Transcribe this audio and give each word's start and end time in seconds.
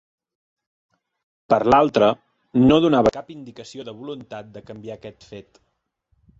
Per 1.55 1.59
l'altra, 1.73 2.09
no 2.63 2.79
donava 2.87 3.13
cap 3.19 3.31
indicació 3.37 3.87
de 3.91 3.97
voluntat 4.01 4.53
de 4.59 4.67
canviar 4.71 4.99
aquest 5.01 5.31
fet. 5.35 5.65